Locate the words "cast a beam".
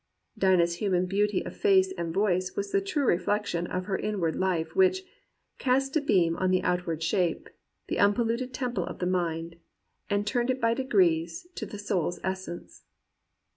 5.59-6.35